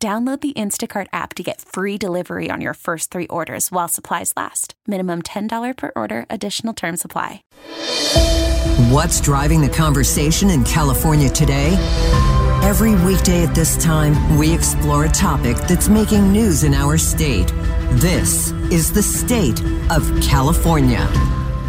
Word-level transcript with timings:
Download 0.00 0.40
the 0.40 0.52
Instacart 0.52 1.08
app 1.12 1.34
to 1.34 1.42
get 1.42 1.60
free 1.60 1.98
delivery 1.98 2.50
on 2.52 2.60
your 2.60 2.74
first 2.74 3.10
three 3.10 3.26
orders 3.26 3.72
while 3.72 3.88
supplies 3.88 4.32
last. 4.36 4.74
Minimum 4.86 5.22
$10 5.22 5.76
per 5.76 5.90
order, 5.96 6.24
additional 6.30 6.72
term 6.72 6.96
supply. 6.96 7.42
What's 8.92 9.20
driving 9.20 9.60
the 9.60 9.68
conversation 9.68 10.50
in 10.50 10.62
California 10.62 11.28
today? 11.28 11.74
Every 12.62 12.94
weekday 12.94 13.44
at 13.44 13.56
this 13.56 13.76
time, 13.82 14.38
we 14.38 14.54
explore 14.54 15.06
a 15.06 15.08
topic 15.08 15.56
that's 15.66 15.88
making 15.88 16.32
news 16.32 16.62
in 16.62 16.74
our 16.74 16.96
state. 16.96 17.48
This 17.94 18.52
is 18.70 18.92
the 18.92 19.02
state 19.02 19.60
of 19.90 20.08
California. 20.22 21.08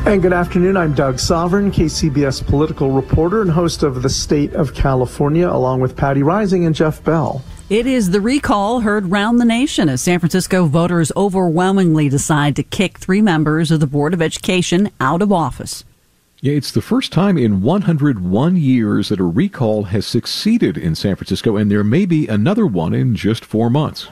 And 0.06 0.22
good 0.22 0.34
afternoon. 0.34 0.78
I'm 0.78 0.94
Doug 0.94 1.18
Sovern, 1.18 1.72
KCBS 1.72 2.46
political 2.46 2.92
reporter 2.92 3.42
and 3.42 3.50
host 3.50 3.82
of 3.82 4.04
The 4.04 4.10
State 4.10 4.54
of 4.54 4.76
California, 4.76 5.50
along 5.50 5.82
with 5.82 5.98
Patti 5.98 6.22
Reising 6.22 6.68
and 6.68 6.76
Jeff 6.76 7.04
Bell. 7.04 7.44
It 7.70 7.86
is 7.86 8.10
the 8.10 8.20
recall 8.20 8.80
heard 8.80 9.12
round 9.12 9.40
the 9.40 9.46
nation 9.46 9.90
as 9.90 10.02
San 10.02 10.18
Francisco 10.18 10.66
voters 10.66 11.12
overwhelmingly 11.16 12.10
decide 12.10 12.56
to 12.56 12.64
kick 12.64 12.98
three 12.98 13.22
members 13.22 13.70
of 13.70 13.80
the 13.80 13.86
Board 13.86 14.16
of 14.16 14.24
Education 14.24 14.90
out 15.00 15.22
of 15.22 15.32
office. 15.32 15.86
Yeah, 16.42 16.54
it's 16.54 16.72
the 16.72 16.82
first 16.82 17.12
time 17.12 17.38
in 17.38 17.62
101 17.62 18.56
years 18.56 19.10
that 19.10 19.20
a 19.20 19.24
recall 19.24 19.84
has 19.84 20.08
succeeded 20.08 20.80
in 20.80 20.96
San 20.96 21.16
Francisco, 21.16 21.58
and 21.58 21.70
there 21.70 21.84
may 21.84 22.08
be 22.08 22.28
another 22.28 22.66
one 22.66 22.96
in 22.96 23.16
just 23.16 23.46
four 23.46 23.70
months. 23.70 24.08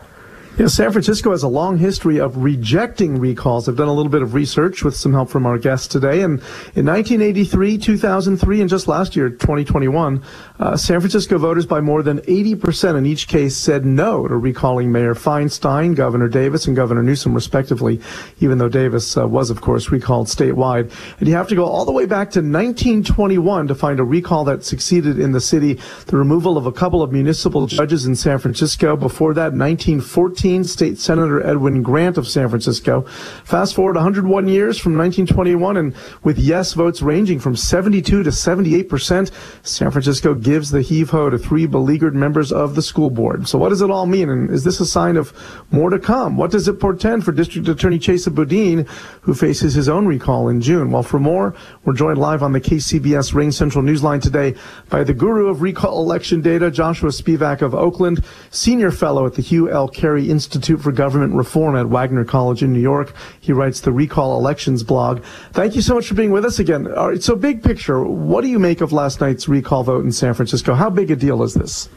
Yeah, 0.58 0.66
San 0.66 0.92
Francisco 0.92 1.30
has 1.30 1.44
a 1.44 1.48
long 1.48 1.78
history 1.78 2.20
of 2.20 2.38
rejecting 2.38 3.20
recalls. 3.20 3.70
I've 3.70 3.76
done 3.76 3.90
a 3.90 3.94
little 3.94 4.12
bit 4.12 4.24
of 4.24 4.34
research 4.34 4.84
with 4.84 4.96
some 4.96 5.14
help 5.14 5.30
from 5.30 5.46
our 5.46 5.60
guests 5.60 5.86
today. 5.86 6.24
And 6.24 6.40
in 6.74 6.84
1983, 6.88 7.78
2003, 7.78 8.62
and 8.62 8.68
just 8.68 8.88
last 8.88 9.16
year, 9.16 9.30
2021, 9.30 10.24
uh, 10.60 10.76
San 10.76 11.00
Francisco 11.00 11.38
voters 11.38 11.68
by 11.68 11.80
more 11.80 12.02
than 12.02 12.22
80% 12.22 12.98
in 12.98 13.06
each 13.06 13.28
case 13.28 13.56
said 13.56 13.86
no 13.86 14.28
to 14.28 14.36
recalling 14.36 14.92
Mayor 14.92 15.14
Feinstein, 15.14 15.96
Governor 15.96 16.28
Davis, 16.28 16.66
and 16.66 16.76
Governor 16.76 17.04
Newsom, 17.04 17.36
respectively, 17.36 18.02
even 18.40 18.58
though 18.58 18.68
Davis 18.68 19.16
uh, 19.16 19.28
was, 19.28 19.52
of 19.52 19.62
course, 19.62 19.92
recalled 19.92 20.26
statewide. 20.26 20.92
And 21.20 21.30
you 21.30 21.36
have 21.36 21.50
to 21.50 21.56
go 21.56 21.66
all 21.66 21.86
the 21.86 21.92
way 21.92 22.08
back 22.08 22.32
to 22.32 22.40
1921 22.40 23.68
to 23.68 23.76
find 23.76 24.00
a 24.00 24.04
recall 24.04 24.44
that 24.46 24.66
succeeded 24.66 25.20
in 25.20 25.34
the 25.34 25.42
city. 25.42 25.80
The 26.08 26.18
removal 26.18 26.58
of 26.58 26.66
a 26.66 26.72
couple 26.72 27.04
of 27.04 27.12
municipal 27.12 27.68
judges 27.68 28.08
in 28.08 28.16
San 28.16 28.40
Francisco. 28.40 28.96
Before 28.96 29.36
that, 29.36 29.54
1914, 29.54 30.47
State 30.48 30.98
Senator 30.98 31.46
Edwin 31.46 31.84
Grant 31.84 32.18
of 32.18 32.28
San 32.28 32.48
Francisco. 32.48 33.02
Fast 33.44 33.76
forward 33.76 33.96
101 33.96 34.48
years 34.48 34.78
from 34.78 34.98
1921, 34.98 35.78
and 35.78 35.94
with 36.24 36.38
yes 36.38 36.74
votes 36.74 37.02
ranging 37.02 37.40
from 37.40 37.56
72 37.56 38.24
to 38.24 38.32
78 38.32 38.90
percent, 38.90 39.32
San 39.64 39.92
Francisco 39.92 40.34
gives 40.34 40.72
the 40.72 40.82
heave 40.82 41.10
ho 41.10 41.30
to 41.30 41.38
three 41.38 41.66
beleaguered 41.66 42.16
members 42.16 42.52
of 42.52 42.76
the 42.76 42.82
school 42.82 43.10
board. 43.10 43.48
So, 43.48 43.58
what 43.58 43.70
does 43.70 43.82
it 43.82 43.92
all 43.92 44.06
mean? 44.06 44.30
And 44.30 44.50
is 44.50 44.64
this 44.64 44.80
a 44.80 44.86
sign 44.86 45.18
of 45.18 45.34
more 45.72 45.90
to 45.90 46.00
come? 46.00 46.38
What 46.38 46.52
does 46.52 46.68
it 46.68 46.80
portend 46.80 47.26
for 47.26 47.34
District 47.34 47.68
Attorney 47.68 48.00
Chesa 48.00 48.34
Boudin, 48.34 48.88
who 49.22 49.34
faces 49.34 49.74
his 49.74 49.90
own 49.90 50.08
recall 50.08 50.48
in 50.48 50.62
June? 50.62 50.92
Well, 50.92 51.04
for 51.04 51.20
more, 51.20 51.54
we're 51.84 51.94
joined 51.94 52.20
live 52.20 52.42
on 52.42 52.54
the 52.54 52.62
KCBS 52.62 53.34
RingCentral 53.34 53.84
Newsline 53.84 54.22
today 54.22 54.56
by 54.90 55.04
the 55.04 55.14
guru 55.14 55.48
of 55.48 55.62
recall 55.62 56.02
election 56.02 56.42
data, 56.42 56.72
Joshua 56.72 57.10
Spivak 57.10 57.62
of 57.62 57.76
Oakland, 57.76 58.24
senior 58.52 58.92
fellow 58.92 59.26
at 59.26 59.34
the 59.34 59.42
Hugh 59.42 59.70
L. 59.70 59.88
Carey 59.88 60.27
Institute 60.30 60.82
for 60.82 60.92
Government 60.92 61.34
Reform 61.34 61.76
at 61.76 61.88
Wagner 61.88 62.26
College 62.26 62.64
in 62.64 62.74
New 62.74 62.80
York. 62.80 63.14
He 63.40 63.54
writes 63.54 63.82
the 63.82 63.92
Recall 63.92 64.38
Elections 64.38 64.84
blog. 64.84 65.24
Thank 65.54 65.76
you 65.76 65.82
so 65.82 65.96
much 65.96 66.08
for 66.08 66.16
being 66.16 66.32
with 66.32 66.46
us 66.46 66.60
again. 66.60 66.92
All 66.92 67.10
right, 67.10 67.24
so, 67.24 67.36
big 67.36 67.64
picture, 67.64 68.04
what 68.04 68.42
do 68.42 68.48
you 68.48 68.60
make 68.60 68.82
of 68.82 68.92
last 68.92 69.22
night's 69.22 69.48
recall 69.48 69.84
vote 69.84 70.04
in 70.06 70.12
San 70.12 70.34
Francisco? 70.34 70.74
How 70.74 70.90
big 70.90 71.12
a 71.12 71.16
deal 71.16 71.44
is 71.44 71.54
this? 71.54 71.90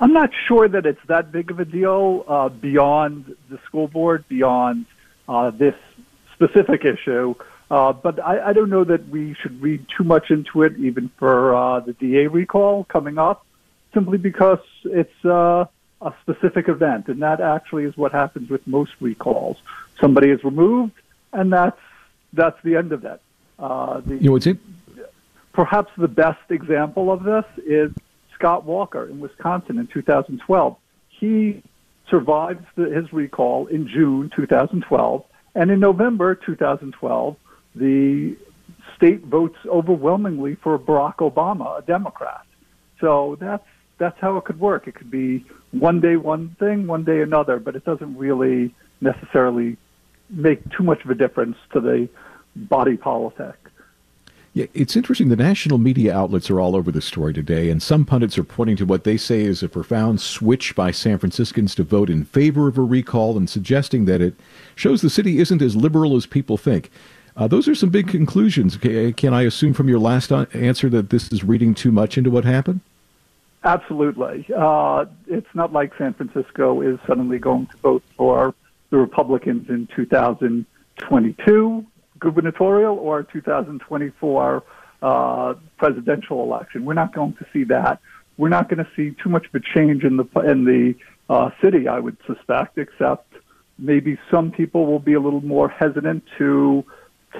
I'm 0.00 0.12
not 0.12 0.30
sure 0.48 0.68
that 0.68 0.86
it's 0.86 1.00
that 1.06 1.32
big 1.32 1.50
of 1.50 1.60
a 1.60 1.64
deal 1.64 2.24
uh, 2.26 2.48
beyond 2.48 3.36
the 3.48 3.58
school 3.64 3.88
board, 3.88 4.24
beyond 4.28 4.86
uh, 5.28 5.50
this 5.50 5.74
specific 6.34 6.84
issue. 6.84 7.34
Uh, 7.70 7.92
but 7.92 8.22
I, 8.22 8.50
I 8.50 8.52
don't 8.52 8.70
know 8.70 8.84
that 8.84 9.08
we 9.08 9.34
should 9.40 9.60
read 9.62 9.86
too 9.96 10.04
much 10.04 10.30
into 10.30 10.62
it, 10.62 10.76
even 10.78 11.10
for 11.18 11.54
uh, 11.54 11.80
the 11.80 11.92
DA 11.94 12.26
recall 12.26 12.84
coming 12.84 13.18
up, 13.18 13.46
simply 13.92 14.18
because 14.18 14.58
it's 14.84 15.24
uh, 15.24 15.64
a 16.00 16.12
specific 16.22 16.68
event, 16.68 17.08
and 17.08 17.22
that 17.22 17.40
actually 17.40 17.84
is 17.84 17.96
what 17.96 18.12
happens 18.12 18.50
with 18.50 18.66
most 18.66 18.92
recalls. 19.00 19.56
Somebody 20.00 20.30
is 20.30 20.42
removed, 20.44 20.92
and 21.32 21.52
that's 21.52 21.80
that's 22.32 22.60
the 22.62 22.76
end 22.76 22.92
of 22.92 23.04
it. 23.04 23.20
Uh, 23.58 24.00
the, 24.00 24.16
you 24.16 24.22
know, 24.22 24.32
what's 24.32 24.46
it? 24.46 24.58
Perhaps 25.52 25.92
the 25.96 26.08
best 26.08 26.50
example 26.50 27.12
of 27.12 27.22
this 27.22 27.44
is 27.64 27.92
Scott 28.34 28.64
Walker 28.64 29.06
in 29.06 29.20
Wisconsin 29.20 29.78
in 29.78 29.86
2012. 29.86 30.76
He 31.08 31.62
survived 32.10 32.64
the, 32.74 32.90
his 32.90 33.12
recall 33.12 33.66
in 33.66 33.86
June 33.88 34.30
2012, 34.34 35.24
and 35.54 35.70
in 35.70 35.80
November 35.80 36.34
2012, 36.34 37.36
the 37.76 38.36
state 38.96 39.22
votes 39.22 39.58
overwhelmingly 39.66 40.56
for 40.56 40.78
Barack 40.78 41.16
Obama, 41.16 41.78
a 41.78 41.82
Democrat. 41.82 42.44
So 43.00 43.36
that's 43.40 43.66
that's 43.98 44.18
how 44.20 44.36
it 44.36 44.44
could 44.44 44.60
work. 44.60 44.86
It 44.88 44.94
could 44.94 45.10
be 45.10 45.44
one 45.72 46.00
day 46.00 46.16
one 46.16 46.56
thing, 46.58 46.86
one 46.86 47.04
day 47.04 47.22
another, 47.22 47.58
but 47.58 47.76
it 47.76 47.84
doesn't 47.84 48.16
really 48.16 48.74
necessarily 49.00 49.76
make 50.30 50.68
too 50.70 50.82
much 50.82 51.04
of 51.04 51.10
a 51.10 51.14
difference 51.14 51.56
to 51.72 51.80
the 51.80 52.08
body 52.56 52.96
politic. 52.96 53.54
Yeah, 54.52 54.66
it's 54.72 54.94
interesting. 54.94 55.30
The 55.30 55.36
national 55.36 55.78
media 55.78 56.16
outlets 56.16 56.48
are 56.48 56.60
all 56.60 56.76
over 56.76 56.92
the 56.92 57.02
story 57.02 57.32
today, 57.32 57.70
and 57.70 57.82
some 57.82 58.04
pundits 58.04 58.38
are 58.38 58.44
pointing 58.44 58.76
to 58.76 58.86
what 58.86 59.02
they 59.02 59.16
say 59.16 59.40
is 59.40 59.64
a 59.64 59.68
profound 59.68 60.20
switch 60.20 60.76
by 60.76 60.92
San 60.92 61.18
Franciscans 61.18 61.74
to 61.74 61.82
vote 61.82 62.08
in 62.08 62.24
favor 62.24 62.68
of 62.68 62.78
a 62.78 62.82
recall 62.82 63.36
and 63.36 63.50
suggesting 63.50 64.04
that 64.04 64.20
it 64.20 64.34
shows 64.76 65.02
the 65.02 65.10
city 65.10 65.40
isn't 65.40 65.60
as 65.60 65.74
liberal 65.74 66.14
as 66.14 66.24
people 66.24 66.56
think. 66.56 66.92
Uh, 67.36 67.48
those 67.48 67.66
are 67.66 67.74
some 67.74 67.90
big 67.90 68.06
conclusions. 68.06 68.76
Can 68.76 69.34
I 69.34 69.42
assume 69.42 69.74
from 69.74 69.88
your 69.88 69.98
last 69.98 70.30
answer 70.30 70.88
that 70.88 71.10
this 71.10 71.32
is 71.32 71.42
reading 71.42 71.74
too 71.74 71.90
much 71.90 72.16
into 72.16 72.30
what 72.30 72.44
happened? 72.44 72.80
Absolutely. 73.64 74.46
Uh, 74.54 75.06
it's 75.26 75.48
not 75.54 75.72
like 75.72 75.92
San 75.96 76.12
Francisco 76.12 76.82
is 76.82 76.98
suddenly 77.06 77.38
going 77.38 77.66
to 77.68 77.76
vote 77.78 78.02
for 78.14 78.54
the 78.90 78.98
Republicans 78.98 79.70
in 79.70 79.88
2022 79.96 81.86
gubernatorial 82.18 82.98
or 82.98 83.22
2024 83.22 84.62
uh, 85.02 85.54
presidential 85.78 86.42
election. 86.42 86.84
We're 86.84 86.92
not 86.92 87.14
going 87.14 87.34
to 87.34 87.46
see 87.52 87.64
that. 87.64 88.00
We're 88.36 88.50
not 88.50 88.68
going 88.68 88.84
to 88.84 88.90
see 88.94 89.16
too 89.22 89.30
much 89.30 89.46
of 89.46 89.54
a 89.54 89.60
change 89.60 90.04
in 90.04 90.16
the 90.18 90.24
in 90.40 90.64
the 90.64 90.94
uh, 91.30 91.50
city, 91.62 91.88
I 91.88 91.98
would 92.00 92.18
suspect, 92.26 92.76
except 92.78 93.32
maybe 93.78 94.18
some 94.30 94.50
people 94.50 94.86
will 94.86 94.98
be 94.98 95.14
a 95.14 95.20
little 95.20 95.40
more 95.40 95.68
hesitant 95.68 96.24
to 96.38 96.84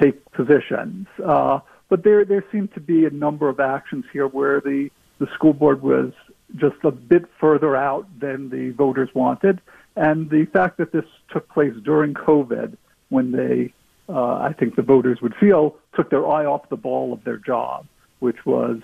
take 0.01 0.25
positions. 0.33 1.07
Uh, 1.23 1.61
but 1.89 2.03
there 2.03 2.25
there 2.25 2.45
seem 2.51 2.69
to 2.69 2.81
be 2.81 3.05
a 3.05 3.11
number 3.11 3.49
of 3.49 3.61
actions 3.61 4.05
here 4.13 4.27
where 4.27 4.61
the 4.61 4.91
the 5.19 5.27
school 5.35 5.53
board 5.53 5.83
was 5.83 6.13
just 6.57 6.77
a 6.85 6.91
bit 6.91 7.25
further 7.41 7.77
out 7.77 8.07
than 8.19 8.51
the 8.51 8.71
voters 8.71 9.09
wanted, 9.15 9.61
and 9.97 10.31
the 10.31 10.45
fact 10.47 10.79
that 10.79 10.93
this 10.93 11.05
took 11.31 11.49
place 11.49 11.75
during 11.85 12.15
COVID, 12.15 12.77
when 13.09 13.33
they 13.33 13.73
uh, 14.09 14.35
I 14.35 14.53
think 14.53 14.77
the 14.77 14.83
voters 14.83 15.21
would 15.23 15.35
feel 15.37 15.77
took 15.95 16.11
their 16.11 16.27
eye 16.29 16.45
off 16.45 16.69
the 16.69 16.77
ball 16.77 17.13
of 17.13 17.25
their 17.25 17.39
job, 17.39 17.87
which 18.19 18.45
was 18.45 18.81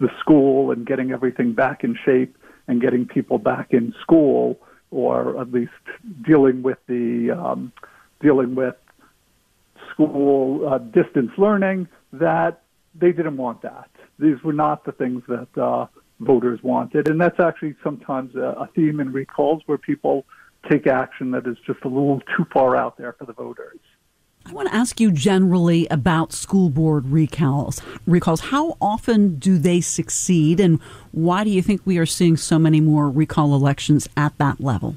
the 0.00 0.08
school 0.18 0.70
and 0.72 0.86
getting 0.86 1.12
everything 1.12 1.52
back 1.52 1.84
in 1.84 1.96
shape 2.04 2.36
and 2.66 2.80
getting 2.80 3.06
people 3.06 3.38
back 3.38 3.72
in 3.72 3.94
school, 4.00 4.58
or 4.90 5.40
at 5.40 5.52
least 5.52 5.70
dealing 6.22 6.62
with 6.62 6.78
the 6.88 7.30
um, 7.30 7.72
dealing 8.20 8.54
with 8.54 8.74
school 9.92 10.66
uh, 10.68 10.78
distance 10.78 11.30
learning. 11.38 11.86
That 12.12 12.62
they 12.94 13.12
didn't 13.12 13.36
want 13.36 13.62
that. 13.62 13.90
These 14.18 14.42
were 14.42 14.52
not 14.52 14.84
the 14.84 14.92
things 14.92 15.22
that 15.28 15.48
uh, 15.60 15.86
voters 16.20 16.62
wanted, 16.62 17.08
and 17.08 17.20
that's 17.20 17.40
actually 17.40 17.74
sometimes 17.82 18.34
a, 18.36 18.54
a 18.60 18.68
theme 18.74 19.00
in 19.00 19.12
recalls 19.12 19.62
where 19.66 19.78
people 19.78 20.24
take 20.70 20.86
action 20.86 21.30
that 21.32 21.46
is 21.46 21.56
just 21.66 21.84
a 21.84 21.88
little 21.88 22.20
too 22.36 22.46
far 22.52 22.76
out 22.76 22.96
there 22.96 23.12
for 23.12 23.26
the 23.26 23.32
voters. 23.32 23.78
I 24.46 24.52
want 24.52 24.68
to 24.68 24.74
ask 24.74 25.00
you 25.00 25.10
generally 25.10 25.86
about 25.88 26.32
school 26.32 26.68
board 26.68 27.06
recalls. 27.06 27.80
Recalls. 28.06 28.40
How 28.40 28.76
often 28.80 29.36
do 29.36 29.56
they 29.56 29.80
succeed, 29.80 30.60
and 30.60 30.80
why 31.12 31.44
do 31.44 31.50
you 31.50 31.62
think 31.62 31.80
we 31.84 31.96
are 31.96 32.06
seeing 32.06 32.36
so 32.36 32.58
many 32.58 32.80
more 32.80 33.10
recall 33.10 33.54
elections 33.54 34.06
at 34.16 34.36
that 34.38 34.60
level? 34.60 34.96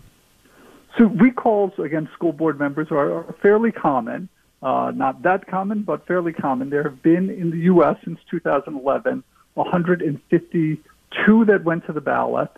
So 0.98 1.06
recalls 1.06 1.72
against 1.78 2.12
school 2.14 2.34
board 2.34 2.60
members 2.60 2.88
are, 2.92 3.20
are 3.20 3.36
fairly 3.42 3.72
common. 3.72 4.28
Uh, 4.62 4.92
not 4.96 5.22
that 5.24 5.48
common, 5.48 5.84
but 5.84 6.06
fairly 6.08 6.34
common. 6.34 6.70
There 6.70 6.84
have 6.84 7.04
been 7.04 7.30
in 7.30 7.52
the 7.52 7.58
U.S. 7.72 7.96
since 8.04 8.20
2011 8.32 9.24
152 9.58 11.46
that 11.46 11.64
went 11.64 11.86
to 11.88 11.94
the 11.94 12.02
ballot. 12.02 12.52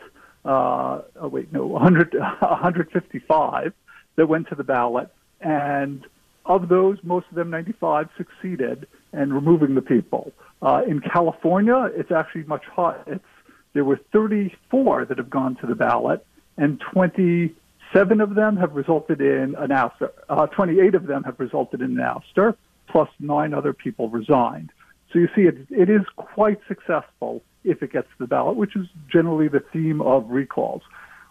Uh, 0.45 1.01
oh 1.19 1.27
wait, 1.27 1.51
no, 1.51 1.65
100, 1.65 2.13
155 2.39 3.73
that 4.15 4.27
went 4.27 4.47
to 4.49 4.55
the 4.55 4.63
ballot, 4.63 5.09
and 5.41 6.05
of 6.45 6.67
those, 6.67 6.97
most 7.03 7.27
of 7.29 7.35
them, 7.35 7.49
95, 7.49 8.09
succeeded 8.17 8.87
in 9.13 9.31
removing 9.31 9.75
the 9.75 9.81
people. 9.81 10.31
Uh, 10.61 10.81
in 10.87 10.99
California, 10.99 11.89
it's 11.93 12.11
actually 12.11 12.43
much 12.43 12.65
higher. 12.65 13.19
There 13.73 13.85
were 13.85 13.99
34 14.11 15.05
that 15.05 15.17
have 15.17 15.29
gone 15.29 15.55
to 15.57 15.67
the 15.67 15.75
ballot, 15.75 16.25
and 16.57 16.81
20 16.93 17.53
Seven 17.93 18.21
of 18.21 18.35
them 18.35 18.55
have 18.57 18.75
resulted 18.75 19.19
in 19.19 19.55
an 19.57 19.69
ouster. 19.69 20.11
Uh, 20.29 20.45
28 20.47 20.95
of 20.95 21.07
them 21.07 21.23
have 21.23 21.39
resulted 21.39 21.81
in 21.81 21.99
an 21.99 22.05
ouster, 22.05 22.55
plus 22.87 23.09
nine 23.19 23.53
other 23.53 23.73
people 23.73 24.09
resigned. 24.09 24.71
So 25.11 25.19
you 25.19 25.27
see, 25.35 25.43
it, 25.43 25.57
it 25.71 25.89
is 25.89 26.01
quite 26.15 26.59
successful 26.67 27.41
if 27.63 27.81
it 27.81 27.91
gets 27.91 28.07
to 28.07 28.15
the 28.19 28.27
ballot, 28.27 28.57
which 28.57 28.75
is 28.75 28.85
generally 29.11 29.47
the 29.47 29.63
theme 29.73 30.01
of 30.01 30.29
recalls. 30.29 30.83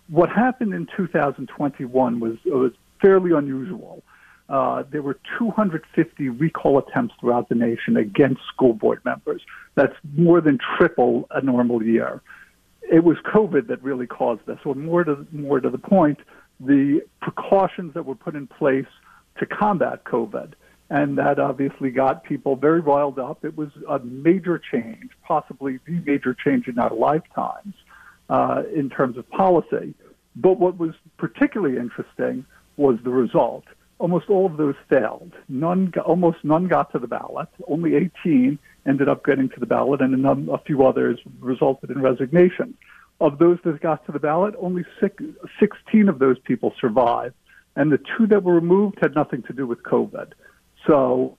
What 0.09 0.31
happened 0.31 0.75
in 0.75 0.89
2021 0.97 2.21
was, 2.21 2.37
was 2.45 2.73
fairly 3.01 3.33
unusual. 3.33 4.03
Uh, 4.49 4.83
there 4.91 5.03
were 5.03 5.19
250 5.39 6.29
recall 6.31 6.79
attempts 6.79 7.15
throughout 7.21 7.49
the 7.49 7.55
nation 7.55 7.97
against 7.97 8.41
school 8.49 8.73
board 8.73 9.05
members. 9.05 9.43
That's 9.75 9.95
more 10.17 10.41
than 10.41 10.59
triple 10.79 11.29
a 11.31 11.43
normal 11.43 11.83
year. 11.83 12.23
It 12.91 13.05
was 13.05 13.19
COVID 13.19 13.67
that 13.67 13.83
really 13.83 14.07
caused 14.07 14.47
this. 14.47 14.59
So 14.65 14.73
more 14.73 15.05
to 15.05 15.27
more 15.31 15.61
to 15.61 15.69
the 15.69 15.79
point, 15.79 16.19
the 16.61 17.03
precautions 17.21 17.95
that 17.95 18.05
were 18.05 18.15
put 18.15 18.35
in 18.35 18.47
place 18.47 18.87
to 19.39 19.47
combat 19.47 20.05
COVID. 20.05 20.53
And 20.91 21.19
that 21.19 21.39
obviously 21.39 21.91
got 21.91 22.25
people 22.25 22.57
very 22.57 22.81
riled 22.81 23.19
up. 23.19 23.45
It 23.45 23.57
was 23.57 23.69
a 23.89 23.99
major 23.99 24.59
change, 24.59 25.11
possibly 25.23 25.79
the 25.87 26.01
major 26.07 26.35
change 26.35 26.67
in 26.67 26.79
our 26.79 26.95
lifetimes 26.95 27.75
uh, 28.31 28.63
in 28.75 28.89
terms 28.89 29.19
of 29.19 29.29
policy. 29.29 29.95
But 30.35 30.59
what 30.59 30.79
was 30.79 30.95
particularly 31.19 31.77
interesting 31.77 32.47
was 32.77 32.99
the 33.05 33.11
result. 33.11 33.65
Almost 33.99 34.31
all 34.31 34.47
of 34.47 34.57
those 34.57 34.77
failed. 34.89 35.33
None, 35.49 35.93
almost 36.07 36.39
none 36.43 36.69
got 36.69 36.93
to 36.93 36.99
the 36.99 37.09
ballot. 37.09 37.49
Only 37.67 37.97
18 37.97 38.59
ended 38.87 39.09
up 39.09 39.25
getting 39.25 39.49
to 39.51 39.61
the 39.61 39.67
ballot, 39.67 40.01
and 40.01 40.25
a, 40.25 40.53
a 40.53 40.59
few 40.59 40.87
others 40.87 41.19
resulted 41.41 41.91
in 41.91 42.01
resignation. 42.01 42.75
Of 43.21 43.39
those 43.39 43.59
that 43.65 43.81
got 43.81 44.07
to 44.07 44.13
the 44.13 44.21
ballot, 44.21 44.55
only 44.59 44.85
six, 45.01 45.23
16 45.59 46.09
of 46.09 46.19
those 46.19 46.39
people 46.39 46.73
survived. 46.81 47.35
And 47.75 47.91
the 47.93 47.99
two 47.99 48.27
that 48.29 48.43
were 48.43 48.55
removed 48.55 48.99
had 49.01 49.15
nothing 49.15 49.43
to 49.45 49.53
do 49.53 49.67
with 49.67 49.83
COVID. 49.83 50.33
So 50.87 51.37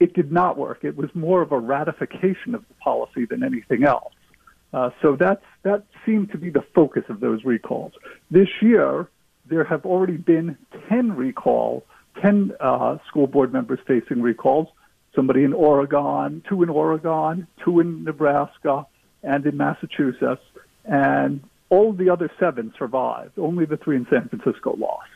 it 0.00 0.14
did 0.14 0.32
not 0.32 0.58
work. 0.58 0.80
It 0.82 0.96
was 0.96 1.08
more 1.14 1.40
of 1.42 1.52
a 1.52 1.58
ratification 1.58 2.54
of 2.54 2.66
the 2.68 2.74
policy 2.74 3.26
than 3.26 3.42
anything 3.42 3.84
else. 3.84 4.12
Uh, 4.72 4.90
so 5.00 5.14
that's, 5.14 5.44
that 5.62 5.84
seemed 6.04 6.32
to 6.32 6.38
be 6.38 6.50
the 6.50 6.64
focus 6.74 7.04
of 7.08 7.20
those 7.20 7.44
recalls. 7.44 7.92
This 8.30 8.48
year, 8.60 9.08
there 9.46 9.64
have 9.64 9.86
already 9.86 10.16
been 10.16 10.58
10 10.88 11.14
recalls, 11.14 11.84
10 12.20 12.52
uh, 12.58 12.98
school 13.06 13.26
board 13.26 13.52
members 13.52 13.78
facing 13.86 14.20
recalls. 14.20 14.68
Somebody 15.14 15.44
in 15.44 15.52
Oregon, 15.52 16.42
two 16.48 16.64
in 16.64 16.68
Oregon, 16.68 17.46
two 17.64 17.78
in 17.78 18.02
Nebraska, 18.02 18.86
and 19.22 19.46
in 19.46 19.56
Massachusetts 19.56 20.42
and 20.84 21.42
all 21.70 21.92
the 21.92 22.10
other 22.10 22.30
seven 22.38 22.72
survived. 22.78 23.38
Only 23.38 23.64
the 23.64 23.76
three 23.76 23.96
in 23.96 24.06
San 24.10 24.28
Francisco 24.28 24.76
lost. 24.76 25.08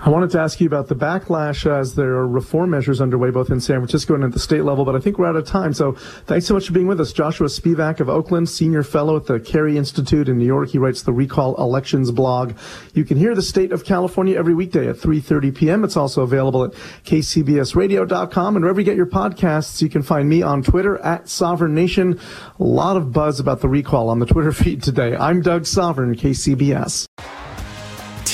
I 0.00 0.08
wanted 0.08 0.30
to 0.30 0.40
ask 0.40 0.60
you 0.60 0.66
about 0.66 0.88
the 0.88 0.94
backlash 0.94 1.70
as 1.70 1.94
there 1.94 2.14
are 2.14 2.26
reform 2.26 2.70
measures 2.70 3.00
underway 3.00 3.30
both 3.30 3.50
in 3.50 3.60
San 3.60 3.80
Francisco 3.80 4.14
and 4.14 4.24
at 4.24 4.32
the 4.32 4.38
state 4.38 4.62
level, 4.62 4.84
but 4.84 4.96
I 4.96 4.98
think 4.98 5.18
we're 5.18 5.26
out 5.26 5.36
of 5.36 5.46
time. 5.46 5.74
So 5.74 5.92
thanks 6.26 6.46
so 6.46 6.54
much 6.54 6.66
for 6.66 6.72
being 6.72 6.86
with 6.86 7.00
us. 7.00 7.12
Joshua 7.12 7.48
Spivak 7.48 8.00
of 8.00 8.08
Oakland, 8.08 8.48
senior 8.48 8.82
fellow 8.82 9.16
at 9.16 9.26
the 9.26 9.38
Carey 9.40 9.76
Institute 9.76 10.28
in 10.28 10.38
New 10.38 10.46
York. 10.46 10.70
He 10.70 10.78
writes 10.78 11.02
the 11.02 11.12
Recall 11.12 11.54
Elections 11.56 12.10
blog. 12.10 12.54
You 12.94 13.04
can 13.04 13.18
hear 13.18 13.34
the 13.34 13.42
state 13.42 13.72
of 13.72 13.84
California 13.84 14.38
every 14.38 14.54
weekday 14.54 14.88
at 14.88 14.96
3.30 14.96 15.54
p.m. 15.54 15.84
It's 15.84 15.96
also 15.96 16.22
available 16.22 16.64
at 16.64 16.72
kcbsradio.com 17.04 18.56
and 18.56 18.64
wherever 18.64 18.80
you 18.80 18.86
get 18.86 18.96
your 18.96 19.06
podcasts. 19.06 19.82
You 19.82 19.90
can 19.90 20.02
find 20.02 20.28
me 20.28 20.40
on 20.42 20.62
Twitter 20.62 20.98
at 20.98 21.28
Sovern 21.28 21.74
Nation. 21.74 22.18
A 22.58 22.64
lot 22.64 22.96
of 22.96 23.12
buzz 23.12 23.40
about 23.40 23.60
the 23.60 23.68
recall 23.68 24.08
on 24.08 24.18
the 24.18 24.26
Twitter 24.26 24.52
feed 24.52 24.82
today. 24.82 25.14
I'm 25.14 25.42
Doug 25.42 25.66
Sovern, 25.66 26.14
KCBS. 26.14 27.06